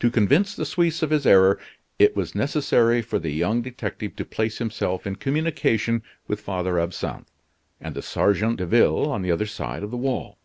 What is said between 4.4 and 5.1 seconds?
himself